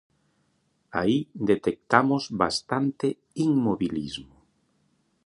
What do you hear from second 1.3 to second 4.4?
detectamos bastante inmobilismo.